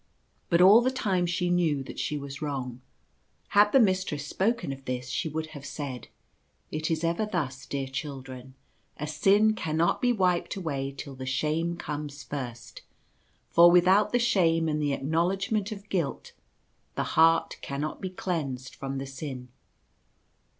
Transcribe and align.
But 0.49 0.61
all 0.61 0.81
the 0.81 0.89
time 0.89 1.27
she 1.27 1.51
knew 1.51 1.83
that 1.83 1.99
she 1.99 2.17
was 2.17 2.41
wrong. 2.41 2.81
Had 3.49 3.71
the 3.71 3.79
mistress 3.79 4.25
spoken 4.25 4.73
of 4.73 4.85
this, 4.85 5.09
she 5.09 5.29
would 5.29 5.49
have 5.53 5.63
said— 5.63 6.05
ct 6.71 6.81
It 6.81 6.89
is 6.91 7.03
ever 7.03 7.23
thus, 7.27 7.67
dear 7.67 7.85
children. 7.85 8.55
A 8.97 9.05
sin 9.05 9.53
cannot 9.53 10.01
be 10.01 10.11
wiped 10.11 10.55
away 10.55 10.91
till 10.97 11.13
the 11.13 11.27
shame 11.27 11.77
comes 11.77 12.23
first; 12.23 12.81
for 13.51 13.69
without 13.69 14.11
the 14.11 14.17
shame 14.17 14.67
and 14.67 14.81
the 14.81 14.91
acknowledgment 14.93 15.71
of 15.71 15.87
guilt 15.87 16.31
the 16.95 17.03
heart 17.13 17.57
cannot 17.61 18.01
be 18.01 18.09
cleansed 18.09 18.73
from 18.73 18.97
the 18.97 19.05
sin." 19.05 19.49